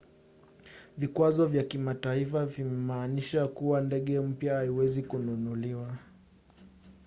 [0.97, 5.97] vikwazo vya kimataifa vimemaanisha kuwa ndege mpya haiwezi kununuliwa